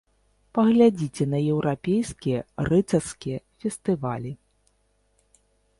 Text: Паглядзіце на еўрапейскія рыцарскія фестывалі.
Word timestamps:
Паглядзіце 0.57 1.23
на 1.33 1.41
еўрапейскія 1.55 2.39
рыцарскія 2.71 3.37
фестывалі. 3.63 4.31